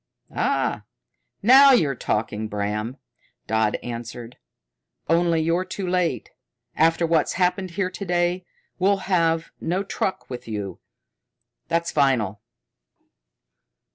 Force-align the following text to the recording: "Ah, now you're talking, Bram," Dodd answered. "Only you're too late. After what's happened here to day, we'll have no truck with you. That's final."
"Ah, 0.35 0.81
now 1.43 1.73
you're 1.73 1.93
talking, 1.93 2.47
Bram," 2.47 2.97
Dodd 3.45 3.75
answered. 3.83 4.39
"Only 5.07 5.41
you're 5.43 5.63
too 5.63 5.87
late. 5.87 6.31
After 6.75 7.05
what's 7.05 7.33
happened 7.33 7.69
here 7.77 7.91
to 7.91 8.03
day, 8.05 8.43
we'll 8.79 9.01
have 9.11 9.51
no 9.61 9.83
truck 9.83 10.27
with 10.27 10.47
you. 10.47 10.79
That's 11.67 11.91
final." 11.91 12.41